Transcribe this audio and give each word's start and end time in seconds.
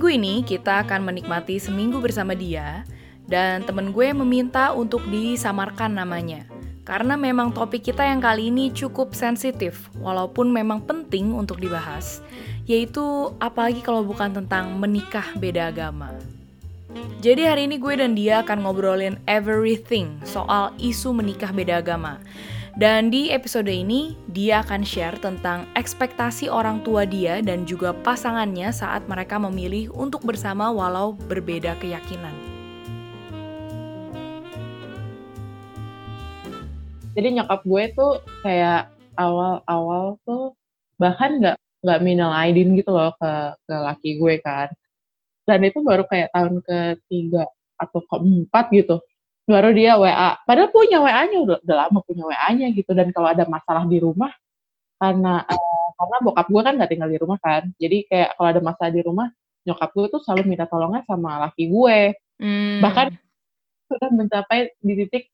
minggu 0.00 0.16
ini 0.16 0.40
kita 0.48 0.80
akan 0.88 1.12
menikmati 1.12 1.60
seminggu 1.60 2.00
bersama 2.00 2.32
dia 2.32 2.88
dan 3.28 3.68
temen 3.68 3.92
gue 3.92 4.16
meminta 4.16 4.72
untuk 4.72 5.04
disamarkan 5.12 5.92
namanya. 5.92 6.48
Karena 6.88 7.20
memang 7.20 7.52
topik 7.52 7.84
kita 7.84 8.08
yang 8.08 8.16
kali 8.16 8.48
ini 8.48 8.72
cukup 8.72 9.12
sensitif, 9.12 9.92
walaupun 10.00 10.48
memang 10.48 10.80
penting 10.88 11.36
untuk 11.36 11.60
dibahas, 11.60 12.24
yaitu 12.64 13.28
apalagi 13.44 13.84
kalau 13.84 14.00
bukan 14.00 14.32
tentang 14.32 14.72
menikah 14.80 15.36
beda 15.36 15.68
agama. 15.68 16.16
Jadi 17.20 17.44
hari 17.44 17.68
ini 17.68 17.76
gue 17.76 18.00
dan 18.00 18.16
dia 18.16 18.40
akan 18.40 18.64
ngobrolin 18.64 19.20
everything 19.28 20.16
soal 20.24 20.72
isu 20.80 21.12
menikah 21.12 21.52
beda 21.52 21.84
agama. 21.84 22.16
Dan 22.78 23.10
di 23.10 23.34
episode 23.34 23.70
ini, 23.70 24.14
dia 24.30 24.62
akan 24.62 24.86
share 24.86 25.18
tentang 25.18 25.66
ekspektasi 25.74 26.46
orang 26.46 26.84
tua 26.86 27.02
dia 27.02 27.42
dan 27.42 27.66
juga 27.66 27.90
pasangannya 27.90 28.70
saat 28.70 29.02
mereka 29.10 29.38
memilih 29.42 29.90
untuk 29.90 30.22
bersama 30.22 30.70
walau 30.70 31.18
berbeda 31.26 31.74
keyakinan. 31.82 32.50
jadi 37.14 37.28
nyokap 37.36 37.60
gue 37.66 37.84
tuh 37.94 38.12
kayak 38.46 38.88
awal-awal 39.18 40.18
tuh 40.24 40.54
bahkan 41.00 41.36
nggak 41.42 41.56
nggak 41.84 42.00
minal 42.04 42.30
aidin 42.32 42.76
gitu 42.78 42.92
loh 42.92 43.12
ke 43.18 43.32
ke 43.66 43.74
laki 43.74 44.10
gue 44.20 44.34
kan 44.44 44.68
dan 45.48 45.60
itu 45.66 45.82
baru 45.82 46.04
kayak 46.06 46.30
tahun 46.32 46.62
ketiga 46.62 47.48
atau 47.80 48.00
keempat 48.06 48.64
gitu 48.72 48.96
baru 49.50 49.74
dia 49.74 49.98
WA 49.98 50.38
padahal 50.46 50.70
punya 50.70 51.02
WA-nya 51.02 51.38
udah, 51.42 51.58
udah 51.66 51.76
lama 51.86 51.98
punya 52.06 52.24
WA-nya 52.30 52.70
gitu. 52.70 52.94
Dan 52.94 53.10
kalau 53.10 53.28
ada 53.34 53.44
masalah 53.50 53.84
di 53.90 53.98
rumah 53.98 54.30
karena 54.96 55.42
uh, 55.42 55.88
karena 55.98 56.16
bokap 56.22 56.46
gue 56.46 56.62
kan 56.62 56.74
nggak 56.78 56.90
tinggal 56.90 57.10
di 57.10 57.18
rumah 57.18 57.38
kan. 57.42 57.62
Jadi 57.76 58.06
kayak 58.06 58.38
kalau 58.38 58.48
ada 58.54 58.62
masalah 58.62 58.90
di 58.94 59.02
rumah 59.02 59.26
nyokap 59.66 59.90
gue 59.92 60.06
tuh 60.14 60.20
selalu 60.22 60.42
minta 60.56 60.64
tolongnya 60.70 61.02
sama 61.04 61.50
laki 61.50 61.66
gue. 61.66 62.14
Hmm. 62.40 62.80
bahkan 62.80 63.12
sudah 63.84 64.08
mencapai 64.16 64.72
di 64.80 64.96
titik 64.96 65.28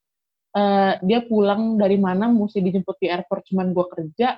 uh, 0.59 0.99
dia 0.99 1.23
pulang 1.23 1.79
dari 1.79 1.95
mana 1.95 2.27
mesti 2.27 2.59
dijemput 2.59 2.99
di 2.99 3.07
airport 3.07 3.47
cuman 3.47 3.71
gue 3.71 3.85
kerja 3.87 4.35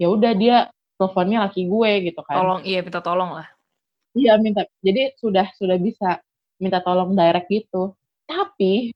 ya 0.00 0.06
udah 0.08 0.32
dia 0.32 0.72
teleponnya 0.96 1.44
laki 1.44 1.68
gue 1.68 1.90
gitu 2.08 2.20
kan. 2.24 2.40
Tolong 2.40 2.60
iya 2.64 2.80
minta 2.80 3.00
tolong 3.04 3.30
lah. 3.36 3.48
Iya 4.16 4.40
minta. 4.40 4.64
Jadi 4.80 5.12
sudah 5.20 5.52
sudah 5.60 5.76
bisa 5.76 6.24
minta 6.56 6.80
tolong 6.80 7.12
direct 7.12 7.52
gitu. 7.52 7.92
Tapi 8.24 8.95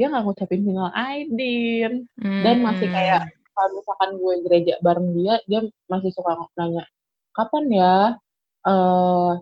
dia 0.00 0.08
nggak 0.08 0.24
ngucapin 0.24 0.64
final 0.64 0.88
aidin 0.96 2.08
hmm. 2.16 2.40
dan 2.40 2.56
masih 2.64 2.88
kayak 2.88 3.28
kalau 3.52 3.70
misalkan 3.76 4.10
gue 4.16 4.34
gereja 4.48 4.74
bareng 4.80 5.08
dia 5.12 5.34
dia 5.44 5.60
masih 5.92 6.08
suka 6.16 6.40
nanya 6.56 6.88
kapan 7.36 7.64
ya 7.68 7.96
uh, 8.64 9.36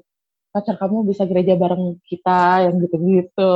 pacar 0.50 0.74
kamu 0.74 1.06
bisa 1.06 1.22
gereja 1.30 1.54
bareng 1.54 2.02
kita 2.02 2.66
yang 2.66 2.82
gitu-gitu 2.82 3.54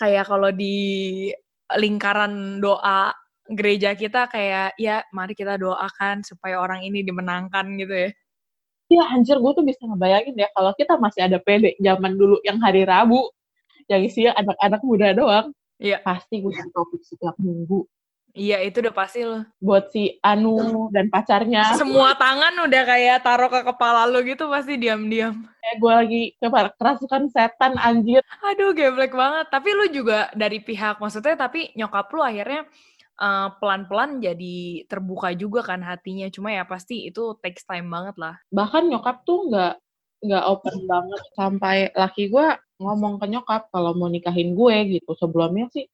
kayak 0.00 0.24
kalau 0.24 0.48
di 0.48 1.28
lingkaran 1.76 2.64
doa 2.64 3.12
gereja 3.50 3.98
kita 3.98 4.30
kayak 4.30 4.78
ya 4.78 5.02
mari 5.10 5.34
kita 5.34 5.58
doakan 5.58 6.22
supaya 6.22 6.62
orang 6.62 6.86
ini 6.86 7.02
dimenangkan 7.02 7.66
gitu 7.76 7.94
ya. 8.08 8.10
Iya 8.90 9.04
anjir 9.14 9.38
gue 9.38 9.52
tuh 9.54 9.62
bisa 9.62 9.86
ngebayangin 9.86 10.34
ya 10.34 10.48
kalau 10.50 10.74
kita 10.74 10.98
masih 10.98 11.26
ada 11.26 11.38
PD 11.38 11.78
zaman 11.78 12.18
dulu 12.18 12.42
yang 12.42 12.58
hari 12.58 12.82
Rabu 12.82 13.22
yang 13.86 14.02
isinya 14.02 14.34
anak-anak 14.38 14.80
muda 14.82 15.08
doang. 15.14 15.46
Iya. 15.80 16.04
Pasti 16.04 16.44
gue 16.44 16.52
topik 16.70 17.00
setiap 17.00 17.34
minggu. 17.40 17.88
Iya 18.30 18.62
itu 18.62 18.78
udah 18.78 18.94
pasti 18.94 19.26
loh. 19.26 19.42
Buat 19.58 19.90
si 19.90 20.14
Anu 20.22 20.86
dan 20.94 21.10
pacarnya. 21.10 21.74
Semua 21.74 22.14
tangan 22.14 22.54
udah 22.62 22.82
kayak 22.86 23.26
taruh 23.26 23.50
ke 23.50 23.66
kepala 23.66 24.06
lo 24.06 24.22
gitu 24.22 24.46
pasti 24.46 24.78
diam-diam. 24.78 25.34
Kayak 25.58 25.76
gue 25.82 25.92
lagi 25.92 26.22
kerasukan 26.78 27.26
setan 27.34 27.74
anjir. 27.74 28.22
Aduh 28.46 28.70
geblek 28.70 29.10
banget. 29.10 29.50
Tapi 29.50 29.68
lu 29.74 29.90
juga 29.90 30.30
dari 30.38 30.62
pihak 30.62 31.02
maksudnya 31.02 31.34
tapi 31.34 31.74
nyokap 31.74 32.06
lu 32.14 32.22
akhirnya 32.22 32.70
uh, 33.18 33.50
pelan-pelan 33.58 34.22
jadi 34.22 34.86
terbuka 34.86 35.34
juga 35.34 35.66
kan 35.66 35.82
hatinya. 35.82 36.30
Cuma 36.30 36.54
ya 36.54 36.62
pasti 36.62 37.10
itu 37.10 37.34
takes 37.42 37.66
time 37.66 37.90
banget 37.90 38.14
lah. 38.14 38.38
Bahkan 38.54 38.94
nyokap 38.94 39.26
tuh 39.26 39.50
nggak 39.50 39.74
nggak 40.20 40.44
open 40.46 40.76
banget 40.84 41.22
sampai 41.34 41.76
laki 41.96 42.30
gue 42.30 42.46
ngomong 42.80 43.20
ke 43.20 43.26
nyokap 43.28 43.68
kalau 43.68 43.92
mau 43.94 44.08
nikahin 44.08 44.56
gue 44.56 44.98
gitu. 44.98 45.10
Sebelumnya 45.20 45.68
sih 45.70 45.86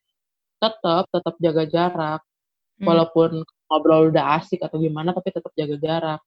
tetap 0.62 1.10
tetap 1.10 1.34
jaga 1.42 1.64
jarak. 1.66 2.22
Hmm. 2.76 2.92
walaupun 2.92 3.40
ngobrol 3.72 4.12
udah 4.12 4.36
asik 4.36 4.60
atau 4.60 4.76
gimana 4.76 5.16
tapi 5.16 5.32
tetap 5.32 5.48
jaga 5.56 5.76
jarak. 5.80 6.20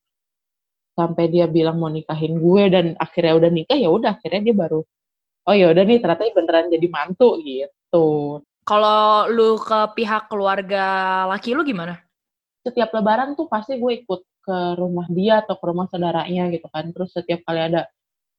Sampai 0.97 1.29
dia 1.29 1.45
bilang 1.45 1.77
mau 1.77 1.93
nikahin 1.93 2.41
gue 2.41 2.63
dan 2.73 2.85
akhirnya 2.97 3.37
udah 3.37 3.49
nikah 3.53 3.77
ya 3.77 3.89
udah 3.93 4.17
akhirnya 4.17 4.49
dia 4.49 4.55
baru 4.57 4.81
oh 5.49 5.55
ya 5.57 5.73
udah 5.73 5.83
nih 5.85 5.97
ternyata 5.97 6.29
beneran 6.37 6.67
jadi 6.69 6.87
mantu 6.93 7.41
gitu. 7.41 8.07
Kalau 8.67 9.25
lu 9.33 9.57
ke 9.57 9.79
pihak 9.97 10.29
keluarga 10.29 10.85
laki 11.25 11.57
lu 11.57 11.65
gimana? 11.65 11.97
Setiap 12.61 12.93
lebaran 12.93 13.33
tuh 13.33 13.49
pasti 13.49 13.81
gue 13.81 14.05
ikut 14.05 14.21
ke 14.45 14.57
rumah 14.77 15.09
dia 15.09 15.41
atau 15.41 15.57
ke 15.57 15.65
rumah 15.65 15.89
saudaranya 15.89 16.53
gitu 16.53 16.69
kan. 16.69 16.85
Terus 16.93 17.09
setiap 17.09 17.41
kali 17.49 17.65
ada 17.65 17.89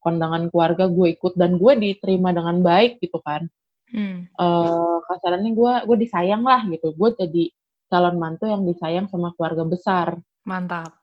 kondangan 0.00 0.48
keluarga 0.48 0.88
gue 0.88 1.14
ikut 1.14 1.36
dan 1.36 1.60
gue 1.60 1.72
diterima 1.76 2.32
dengan 2.32 2.60
baik 2.60 3.00
gitu 3.00 3.20
kan. 3.20 3.46
Hmm. 3.90 4.30
uh, 4.38 5.02
kasarannya 5.10 5.50
gue 5.50 5.72
gue 5.86 5.96
disayang 5.98 6.46
lah 6.46 6.62
gitu. 6.66 6.94
Gue 6.94 7.10
jadi 7.14 7.50
calon 7.90 8.16
mantu 8.22 8.46
yang 8.46 8.62
disayang 8.62 9.10
sama 9.10 9.34
keluarga 9.34 9.66
besar. 9.66 10.08
Mantap. 10.46 10.94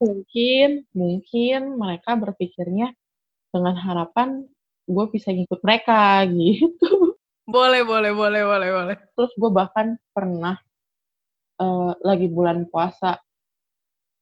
Mungkin 0.00 0.88
mungkin 0.96 1.76
mereka 1.76 2.16
berpikirnya 2.16 2.92
dengan 3.52 3.76
harapan 3.76 4.44
gue 4.86 5.04
bisa 5.12 5.32
ngikut 5.32 5.60
mereka 5.60 6.24
gitu. 6.32 7.16
Boleh 7.46 7.84
boleh 7.84 8.10
boleh 8.16 8.42
boleh 8.42 8.70
boleh. 8.72 8.96
Terus 9.12 9.32
gue 9.36 9.50
bahkan 9.52 10.00
pernah 10.10 10.56
uh, 11.60 11.92
lagi 12.00 12.26
bulan 12.32 12.64
puasa 12.66 13.20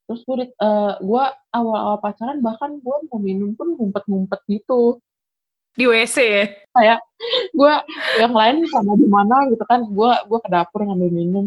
terus 0.05 0.21
gue 0.29 0.53
uh, 0.61 0.95
gue 1.01 1.25
awal-awal 1.55 1.97
pacaran 2.01 2.45
bahkan 2.45 2.77
gue 2.77 2.97
mau 3.09 3.19
minum 3.21 3.57
pun 3.57 3.73
ngumpet-ngumpet 3.73 4.41
gitu 4.49 5.01
di 5.75 5.85
WC 5.91 6.17
ya? 6.23 6.45
Kayak 6.71 6.99
gue 7.51 7.73
yang 8.23 8.35
lain 8.35 8.57
sama 8.71 8.95
di 8.95 9.09
mana 9.11 9.51
gitu 9.51 9.65
kan, 9.67 9.83
gue 9.83 10.11
gue 10.31 10.39
ke 10.39 10.49
dapur 10.49 10.87
ngambil 10.87 11.11
minum, 11.11 11.47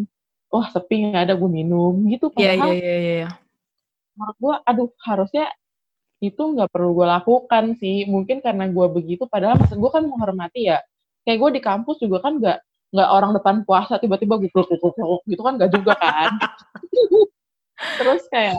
wah 0.51 0.67
sepi 0.67 1.11
nggak 1.11 1.31
ada 1.31 1.35
gue 1.39 1.49
minum 1.49 1.95
gitu. 2.11 2.27
Iya 2.35 2.59
iya 2.59 2.71
iya. 2.75 2.95
iya. 2.99 3.29
Menurut 4.19 4.37
gue, 4.37 4.55
aduh 4.67 4.89
harusnya 5.07 5.47
itu 6.19 6.41
nggak 6.43 6.69
perlu 6.75 6.91
gue 6.91 7.07
lakukan 7.07 7.63
sih. 7.79 8.03
Mungkin 8.11 8.43
karena 8.43 8.67
gue 8.67 8.87
begitu, 8.91 9.23
padahal 9.31 9.55
maksud 9.63 9.79
gue 9.79 9.91
kan 9.91 10.03
menghormati 10.03 10.67
ya. 10.75 10.83
Kayak 11.23 11.37
gue 11.39 11.49
di 11.59 11.61
kampus 11.63 11.97
juga 12.03 12.19
kan 12.19 12.39
nggak 12.39 12.57
nggak 12.87 13.09
orang 13.11 13.31
depan 13.35 13.55
puasa 13.67 13.99
tiba-tiba 13.99 14.39
gue 14.39 14.47
gitu 15.27 15.41
kan 15.43 15.53
nggak 15.55 15.71
juga 15.71 15.95
kan. 15.95 16.35
Terus 17.77 18.25
kayak 18.33 18.57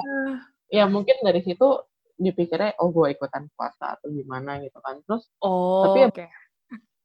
ya 0.70 0.86
mungkin 0.86 1.18
dari 1.24 1.42
situ 1.42 1.82
dipikirnya 2.18 2.74
oh 2.82 2.90
gue 2.90 3.14
ikutan 3.14 3.46
puasa 3.54 3.98
atau 3.98 4.10
gimana 4.10 4.62
gitu 4.62 4.78
kan. 4.82 4.98
Terus 5.06 5.26
oh, 5.42 5.90
tapi 5.90 6.00
okay. 6.10 6.28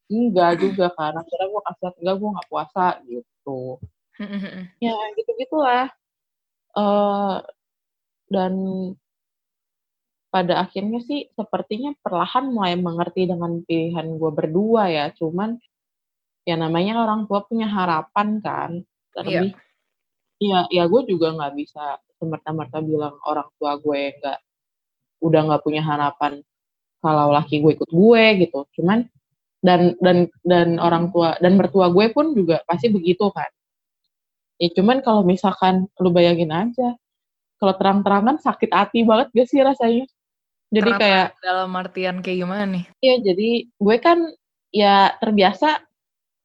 enggak 0.10 0.62
juga 0.62 0.90
karena 0.94 1.22
akhirnya 1.22 1.48
gue 1.50 1.62
kasih 1.70 1.90
enggak 2.02 2.16
gue 2.18 2.30
nggak 2.34 2.50
puasa 2.50 2.86
gitu. 3.06 3.60
Ya 4.78 4.94
gitu 5.18 5.32
gitulah 5.42 5.90
uh, 6.78 7.42
dan 8.30 8.54
pada 10.34 10.66
akhirnya 10.66 10.98
sih 11.06 11.30
sepertinya 11.38 11.94
perlahan 12.02 12.50
mulai 12.50 12.74
mengerti 12.74 13.30
dengan 13.30 13.62
pilihan 13.62 14.18
gue 14.18 14.32
berdua 14.34 14.90
ya. 14.90 15.14
Cuman 15.14 15.62
ya 16.44 16.58
namanya 16.58 17.06
orang 17.06 17.30
tua 17.30 17.46
punya 17.46 17.70
harapan 17.70 18.42
kan 18.42 18.72
terlebih 19.14 19.54
yeah. 19.54 19.73
Ya 20.44 20.60
ya 20.68 20.84
gue 20.92 21.02
juga 21.08 21.32
nggak 21.32 21.54
bisa 21.56 22.00
semerta-merta 22.20 22.80
bilang 22.84 23.16
orang 23.24 23.48
tua 23.56 23.80
gue 23.80 24.16
nggak 24.20 24.40
udah 25.24 25.42
nggak 25.48 25.64
punya 25.64 25.82
harapan 25.84 26.44
kalau 27.04 27.36
laki 27.36 27.60
gue 27.60 27.72
ikut 27.76 27.92
gue 27.92 28.24
gitu. 28.48 28.60
Cuman 28.80 29.08
dan 29.64 29.96
dan 30.04 30.28
dan 30.44 30.80
orang 30.80 31.12
tua 31.16 31.40
dan 31.40 31.56
mertua 31.56 31.88
gue 31.92 32.12
pun 32.12 32.36
juga 32.36 32.64
pasti 32.68 32.92
begitu 32.92 33.32
kan. 33.32 33.48
Ya 34.60 34.72
cuman 34.72 35.04
kalau 35.04 35.24
misalkan 35.24 35.88
lu 36.00 36.12
bayangin 36.12 36.52
aja 36.52 36.96
kalau 37.60 37.74
terang-terangan 37.80 38.40
sakit 38.44 38.72
hati 38.72 39.08
banget 39.08 39.32
gak 39.32 39.48
sih 39.48 39.60
rasanya? 39.64 40.06
Jadi 40.74 40.90
Kenapa 40.90 41.04
kayak 41.06 41.28
dalam 41.40 41.72
artian 41.80 42.16
kayak 42.20 42.38
gimana 42.44 42.64
nih? 42.68 42.84
Iya 43.00 43.16
jadi 43.32 43.50
gue 43.68 43.98
kan 44.04 44.20
ya 44.74 45.16
terbiasa 45.22 45.84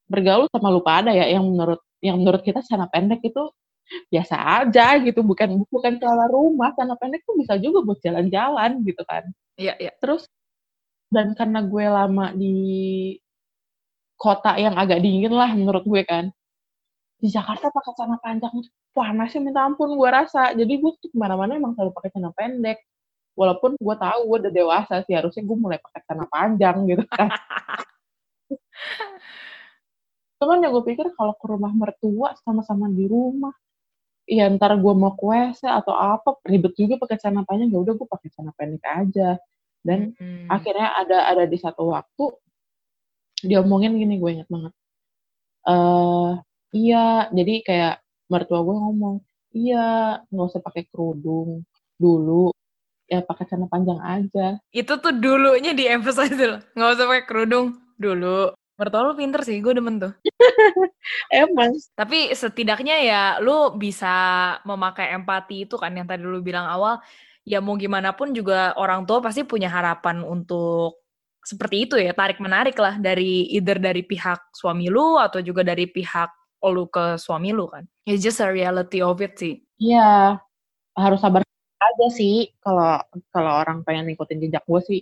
bergaul 0.09 0.47
sama 0.53 0.69
lupa 0.71 1.01
ada 1.03 1.13
ya 1.13 1.27
yang 1.29 1.45
menurut 1.49 1.81
yang 2.05 2.17
menurut 2.23 2.43
kita 2.45 2.63
sana 2.63 2.87
pendek 2.87 3.25
itu 3.25 3.51
biasa 4.13 4.37
aja 4.65 5.01
gitu 5.01 5.25
bukan 5.25 5.65
bukan 5.69 5.97
keluar 5.97 6.29
rumah 6.29 6.71
karena 6.77 6.95
pendek 6.97 7.25
tuh 7.25 7.37
bisa 7.41 7.57
juga 7.61 7.85
buat 7.85 7.99
jalan-jalan 8.05 8.85
gitu 8.85 9.03
kan. 9.09 9.25
Iya 9.57 9.75
iya. 9.81 9.93
Terus 9.99 10.29
dan 11.09 11.33
karena 11.33 11.65
gue 11.65 11.85
lama 11.89 12.27
di 12.37 12.57
kota 14.19 14.59
yang 14.61 14.77
agak 14.77 15.01
dingin 15.01 15.33
lah 15.33 15.51
menurut 15.57 15.87
gue 15.87 16.03
kan 16.05 16.29
di 17.19 17.29
Jakarta 17.33 17.73
pakai 17.75 17.93
celana 17.99 18.19
panjang 18.23 18.55
panasnya 18.95 19.41
minta 19.43 19.67
ampun 19.67 19.95
gue 19.99 20.11
rasa. 20.11 20.55
Jadi 20.55 20.73
gue 20.79 20.91
tuh 20.99 21.11
ke 21.11 21.17
mana-mana 21.19 21.59
emang 21.59 21.75
selalu 21.75 21.91
pakai 21.95 22.11
celana 22.15 22.31
pendek. 22.35 22.79
Walaupun 23.39 23.79
gue 23.79 23.97
tahu 23.99 24.21
gue 24.27 24.39
udah 24.47 24.53
dewasa 24.55 24.95
sih 25.07 25.15
harusnya 25.15 25.43
gue 25.47 25.57
mulai 25.59 25.79
pakai 25.83 26.01
celana 26.07 26.27
panjang 26.31 26.77
gitu 26.87 27.05
kan. 27.11 27.29
Cuman 30.39 30.63
yang 30.63 30.71
gue 30.75 30.85
pikir 30.87 31.11
kalau 31.19 31.35
ke 31.35 31.47
rumah 31.51 31.75
mertua 31.75 32.35
sama-sama 32.47 32.87
di 32.91 33.11
rumah 33.11 33.55
ya 34.29 34.45
ntar 34.55 34.77
gue 34.77 34.93
mau 34.93 35.17
WC 35.17 35.65
atau 35.65 35.97
apa 35.97 36.37
ribet 36.45 36.77
juga 36.77 37.01
pakai 37.01 37.17
celana 37.17 37.49
panjang 37.49 37.73
ya 37.73 37.81
udah 37.81 37.95
gue 37.97 38.09
pakai 38.09 38.29
celana 38.29 38.53
pendek 38.53 38.85
aja. 38.85 39.41
Dan 39.81 40.13
hmm. 40.21 40.53
akhirnya 40.53 40.89
ada 41.01 41.19
ada 41.33 41.45
di 41.49 41.57
satu 41.57 41.97
waktu 41.97 42.25
diomongin 43.41 43.97
gini 43.97 44.21
gue 44.21 44.31
inget 44.37 44.49
banget. 44.53 44.73
Eh 45.65 45.73
uh, 45.73 46.31
iya 46.77 47.33
jadi 47.33 47.55
kayak 47.65 47.95
mertua 48.29 48.61
gue 48.61 48.77
ngomong 48.77 49.17
iya 49.57 50.21
nggak 50.29 50.47
usah 50.53 50.61
pakai 50.61 50.85
kerudung 50.93 51.65
dulu 51.97 52.53
ya 53.09 53.25
pakai 53.25 53.49
celana 53.49 53.67
panjang 53.73 54.01
aja. 54.05 54.61
Itu 54.69 55.01
tuh 55.01 55.17
dulunya 55.17 55.73
di 55.73 55.89
emphasize 55.89 56.37
loh 56.37 56.61
nggak 56.77 56.91
usah 56.93 57.07
pakai 57.09 57.25
kerudung 57.25 57.81
dulu 57.97 58.53
Mertua 58.79 59.11
lu 59.11 59.19
pinter 59.19 59.43
sih, 59.43 59.59
gue 59.59 59.75
demen 59.75 59.99
tuh. 59.99 60.15
Emang. 61.35 61.75
Tapi 61.99 62.31
setidaknya 62.31 62.97
ya 63.03 63.23
lu 63.43 63.75
bisa 63.75 64.07
memakai 64.63 65.11
empati 65.19 65.67
itu 65.67 65.75
kan 65.75 65.91
yang 65.91 66.07
tadi 66.07 66.23
lu 66.23 66.39
bilang 66.39 66.71
awal. 66.71 67.03
Ya 67.43 67.59
mau 67.59 67.75
gimana 67.75 68.15
pun 68.15 68.31
juga 68.31 68.79
orang 68.79 69.03
tua 69.03 69.19
pasti 69.19 69.43
punya 69.43 69.67
harapan 69.67 70.23
untuk 70.23 71.03
seperti 71.43 71.89
itu 71.89 71.95
ya, 71.99 72.13
tarik-menarik 72.15 72.77
lah 72.77 73.01
dari 73.01 73.51
either 73.57 73.81
dari 73.81 74.05
pihak 74.05 74.53
suami 74.53 74.87
lu 74.93 75.19
atau 75.19 75.41
juga 75.43 75.65
dari 75.65 75.89
pihak 75.91 76.31
lu 76.71 76.87
ke 76.87 77.19
suami 77.19 77.51
lu 77.51 77.67
kan. 77.67 77.83
It's 78.07 78.23
just 78.23 78.39
a 78.39 78.47
reality 78.47 79.03
of 79.03 79.19
it 79.19 79.41
sih. 79.41 79.59
Iya, 79.81 80.39
harus 80.95 81.19
sabar 81.19 81.43
aja 81.79 82.07
sih 82.11 82.53
kalau 82.63 83.01
kalau 83.35 83.53
orang 83.59 83.83
pengen 83.83 84.07
ngikutin 84.13 84.39
jejak 84.45 84.63
gue 84.69 84.81
sih. 84.87 85.01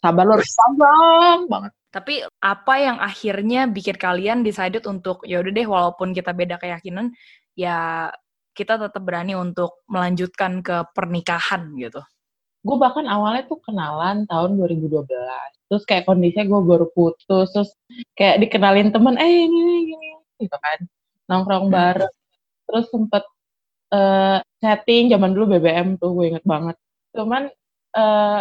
Sabar 0.00 0.22
lu 0.26 0.32
harus 0.38 0.52
sabar 0.52 1.38
banget. 1.48 1.72
Tapi 1.90 2.14
apa 2.44 2.74
yang 2.76 2.96
akhirnya 3.00 3.64
bikin 3.70 3.96
kalian 3.96 4.44
decided 4.44 4.84
untuk 4.84 5.24
ya 5.24 5.40
udah 5.40 5.52
deh 5.52 5.66
walaupun 5.66 6.12
kita 6.12 6.36
beda 6.36 6.60
keyakinan 6.60 7.08
ya 7.56 8.12
kita 8.56 8.80
tetap 8.80 9.04
berani 9.04 9.36
untuk 9.36 9.84
melanjutkan 9.88 10.64
ke 10.64 10.88
pernikahan 10.96 11.76
gitu. 11.76 12.00
Gue 12.66 12.76
bahkan 12.80 13.06
awalnya 13.06 13.46
tuh 13.46 13.60
kenalan 13.62 14.24
tahun 14.26 14.58
2012. 14.58 15.06
Terus 15.70 15.82
kayak 15.86 16.08
kondisinya 16.08 16.48
gue 16.48 16.60
baru 16.64 16.86
putus, 16.90 17.52
terus 17.52 17.70
kayak 18.18 18.42
dikenalin 18.42 18.90
temen, 18.90 19.14
eh 19.20 19.46
ini, 19.46 19.60
ini, 19.60 19.76
ini, 19.92 20.08
gitu 20.42 20.56
kan. 20.56 20.78
Nongkrong 21.30 21.68
hmm. 21.70 21.76
bareng. 21.76 22.14
Terus 22.66 22.84
sempet 22.90 23.24
uh, 23.94 24.42
chatting, 24.58 25.14
zaman 25.14 25.30
dulu 25.36 25.60
BBM 25.60 26.00
tuh, 26.00 26.10
gue 26.16 26.26
inget 26.34 26.44
banget. 26.48 26.74
Cuman 27.14 27.52
uh, 27.94 28.40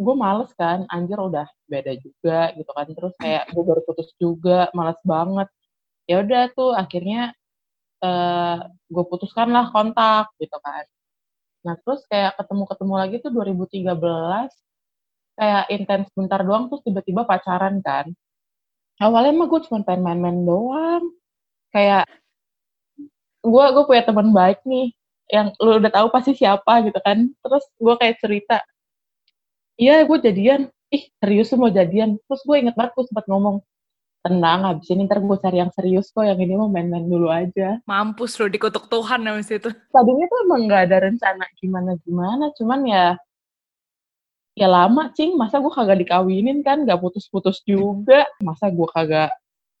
gue 0.00 0.14
males 0.16 0.50
kan 0.56 0.88
anjir 0.88 1.20
udah 1.20 1.44
beda 1.68 1.92
juga 2.00 2.38
gitu 2.56 2.70
kan 2.72 2.88
terus 2.96 3.14
kayak 3.20 3.52
gue 3.52 3.62
baru 3.62 3.80
putus 3.84 4.08
juga 4.16 4.72
males 4.72 4.96
banget. 5.04 5.48
Ya 6.08 6.24
udah 6.24 6.42
tuh 6.56 6.72
akhirnya 6.74 7.36
uh, 8.02 8.08
eh, 8.08 8.58
gue 8.88 9.04
putuskan 9.06 9.52
lah 9.52 9.68
kontak 9.68 10.32
gitu 10.40 10.56
kan. 10.64 10.84
Nah 11.66 11.74
terus 11.84 12.00
kayak 12.08 12.40
ketemu-ketemu 12.40 12.94
lagi 12.96 13.16
tuh 13.20 13.30
2013 13.32 14.48
kayak 15.40 15.64
intens 15.72 16.08
bentar 16.16 16.40
doang 16.44 16.68
terus 16.72 16.82
tiba-tiba 16.84 17.22
pacaran 17.28 17.80
kan. 17.84 18.08
Awalnya 19.00 19.32
mah 19.36 19.48
gue 19.48 19.60
cuma 19.68 19.80
pengen 19.84 20.04
main-main 20.04 20.38
doang. 20.44 21.04
Kayak 21.72 22.08
gue 23.44 23.64
gue 23.76 23.84
punya 23.88 24.02
teman 24.04 24.28
baik 24.32 24.60
nih 24.68 24.92
yang 25.30 25.54
lu 25.62 25.80
udah 25.80 25.92
tahu 25.92 26.08
pasti 26.12 26.32
siapa 26.36 26.84
gitu 26.88 26.98
kan. 27.04 27.28
Terus 27.44 27.64
gue 27.76 27.94
kayak 28.00 28.16
cerita 28.20 28.64
iya 29.80 30.04
gue 30.04 30.18
jadian. 30.20 30.68
Ih 30.92 31.08
serius 31.16 31.48
lu 31.56 31.64
mau 31.64 31.72
jadian? 31.72 32.20
Terus 32.28 32.42
gue 32.44 32.56
inget 32.60 32.76
banget 32.76 32.92
gue 32.92 33.04
sempat 33.08 33.24
ngomong 33.24 33.64
tenang 34.20 34.68
abis 34.68 34.92
ini 34.92 35.08
ntar 35.08 35.24
gue 35.24 35.38
cari 35.40 35.64
yang 35.64 35.72
serius 35.72 36.12
kok 36.12 36.28
yang 36.28 36.36
ini 36.36 36.52
mau 36.52 36.68
main-main 36.68 37.08
dulu 37.08 37.32
aja. 37.32 37.80
Mampus 37.88 38.36
lo 38.36 38.52
dikutuk 38.52 38.92
Tuhan 38.92 39.24
abis 39.24 39.48
itu. 39.48 39.72
Tadinya 39.72 40.24
tuh 40.28 40.38
emang 40.44 40.68
gak 40.68 40.82
ada 40.92 41.08
rencana 41.08 41.44
gimana-gimana 41.56 42.52
cuman 42.52 42.80
ya 42.84 43.06
ya 44.52 44.68
lama 44.68 45.08
cing. 45.16 45.40
Masa 45.40 45.56
gue 45.64 45.72
kagak 45.72 46.04
dikawinin 46.04 46.60
kan? 46.60 46.84
Gak 46.84 47.00
putus-putus 47.00 47.64
juga. 47.64 48.28
Masa 48.44 48.68
gue 48.68 48.88
kagak 48.92 49.32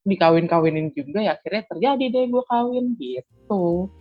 dikawin-kawinin 0.08 0.96
juga 0.96 1.20
ya 1.20 1.36
akhirnya 1.36 1.68
terjadi 1.68 2.04
deh 2.08 2.24
gue 2.32 2.44
kawin 2.48 2.96
gitu 2.96 3.92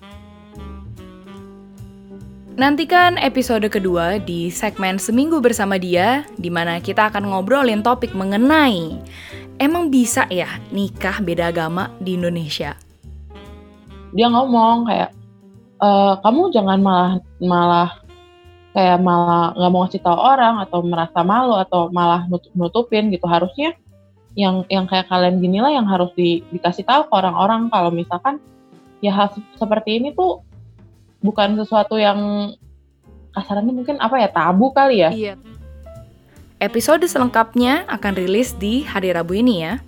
Nantikan 2.60 3.16
episode 3.16 3.72
kedua 3.72 4.20
di 4.20 4.52
segmen 4.52 5.00
Seminggu 5.00 5.40
Bersama 5.40 5.80
Dia, 5.80 6.28
di 6.36 6.52
mana 6.52 6.84
kita 6.84 7.08
akan 7.08 7.32
ngobrolin 7.32 7.80
topik 7.80 8.12
mengenai 8.12 9.00
emang 9.64 9.88
bisa 9.88 10.28
ya 10.28 10.60
nikah 10.68 11.24
beda 11.24 11.56
agama 11.56 11.88
di 12.04 12.20
Indonesia? 12.20 12.76
Dia 14.12 14.28
ngomong 14.28 14.92
kayak, 14.92 15.16
e, 15.80 15.90
kamu 16.20 16.42
jangan 16.52 16.80
malah 16.84 17.14
malah 17.40 17.90
kayak 18.76 19.00
malah 19.08 19.56
nggak 19.56 19.72
mau 19.72 19.82
ngasih 19.88 20.04
tahu 20.04 20.20
orang 20.20 20.56
atau 20.60 20.80
merasa 20.84 21.20
malu 21.24 21.56
atau 21.56 21.88
malah 21.96 22.28
nutup 22.28 22.52
nutupin 22.60 23.08
gitu 23.08 23.24
harusnya 23.24 23.72
yang 24.36 24.68
yang 24.68 24.84
kayak 24.84 25.08
kalian 25.08 25.40
gini 25.40 25.64
lah 25.64 25.72
yang 25.72 25.88
harus 25.88 26.12
di, 26.12 26.44
dikasih 26.52 26.84
tahu 26.84 27.08
ke 27.08 27.14
orang-orang 27.24 27.72
kalau 27.72 27.88
misalkan 27.88 28.36
ya 29.00 29.16
hal 29.16 29.32
seperti 29.56 30.04
ini 30.04 30.12
tuh 30.12 30.44
bukan 31.20 31.60
sesuatu 31.60 32.00
yang 32.00 32.52
kasarannya 33.36 33.74
mungkin 33.76 33.96
apa 34.00 34.20
ya 34.20 34.30
tabu 34.32 34.72
kali 34.72 35.04
ya. 35.04 35.12
Iya. 35.12 35.36
Episode 36.60 37.08
selengkapnya 37.08 37.88
akan 37.88 38.20
rilis 38.20 38.52
di 38.60 38.84
hari 38.84 39.16
Rabu 39.16 39.40
ini 39.40 39.64
ya. 39.64 39.80